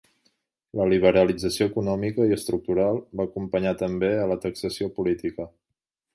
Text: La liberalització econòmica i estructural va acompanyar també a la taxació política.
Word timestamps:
La 0.79 0.85
liberalització 0.93 1.67
econòmica 1.71 2.25
i 2.31 2.33
estructural 2.39 2.99
va 3.21 3.27
acompanyar 3.31 3.75
també 3.83 4.11
a 4.23 4.27
la 4.35 4.41
taxació 4.49 4.91
política. 4.99 5.49